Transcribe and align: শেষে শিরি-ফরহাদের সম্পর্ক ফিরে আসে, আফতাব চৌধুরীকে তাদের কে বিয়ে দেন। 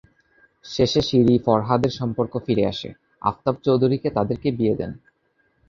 শেষে 0.65 1.01
শিরি-ফরহাদের 1.01 1.91
সম্পর্ক 1.91 2.33
ফিরে 2.45 2.63
আসে, 2.65 2.89
আফতাব 3.21 3.55
চৌধুরীকে 3.63 4.09
তাদের 4.09 4.37
কে 4.37 4.49
বিয়ে 4.51 4.75
দেন। 4.75 4.91